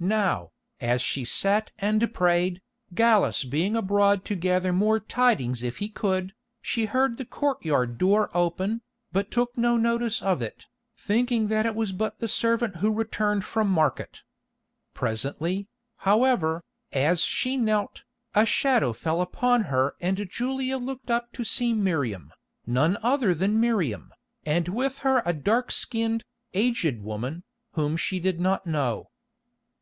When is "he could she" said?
5.78-6.84